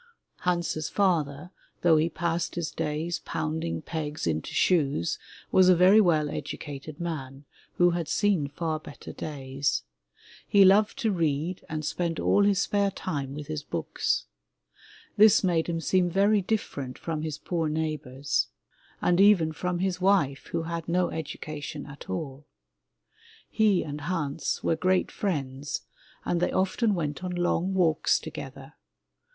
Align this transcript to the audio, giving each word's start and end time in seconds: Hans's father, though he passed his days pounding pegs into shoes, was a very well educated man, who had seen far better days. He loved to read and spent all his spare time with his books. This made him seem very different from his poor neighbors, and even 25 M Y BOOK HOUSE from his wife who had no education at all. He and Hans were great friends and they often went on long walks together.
Hans's 0.39 0.89
father, 0.89 1.51
though 1.83 1.97
he 1.97 2.09
passed 2.09 2.55
his 2.55 2.71
days 2.71 3.19
pounding 3.19 3.83
pegs 3.83 4.25
into 4.25 4.51
shoes, 4.51 5.19
was 5.51 5.69
a 5.69 5.75
very 5.75 6.01
well 6.01 6.27
educated 6.31 6.99
man, 6.99 7.45
who 7.77 7.91
had 7.91 8.07
seen 8.07 8.47
far 8.47 8.79
better 8.79 9.13
days. 9.13 9.83
He 10.47 10.65
loved 10.65 10.97
to 11.03 11.11
read 11.11 11.63
and 11.69 11.85
spent 11.85 12.19
all 12.19 12.43
his 12.43 12.59
spare 12.59 12.89
time 12.89 13.35
with 13.35 13.45
his 13.45 13.61
books. 13.61 14.25
This 15.17 15.43
made 15.43 15.67
him 15.67 15.79
seem 15.79 16.09
very 16.09 16.41
different 16.41 16.97
from 16.97 17.21
his 17.21 17.37
poor 17.37 17.69
neighbors, 17.69 18.47
and 19.03 19.21
even 19.21 19.51
25 19.51 19.51
M 19.51 19.51
Y 19.51 19.51
BOOK 19.51 19.53
HOUSE 19.53 19.59
from 19.69 19.79
his 19.81 20.01
wife 20.01 20.45
who 20.47 20.63
had 20.63 20.89
no 20.89 21.11
education 21.11 21.85
at 21.85 22.09
all. 22.09 22.47
He 23.51 23.83
and 23.83 24.01
Hans 24.01 24.63
were 24.63 24.75
great 24.75 25.11
friends 25.11 25.83
and 26.25 26.39
they 26.41 26.51
often 26.51 26.95
went 26.95 27.23
on 27.23 27.35
long 27.35 27.75
walks 27.75 28.17
together. 28.19 28.73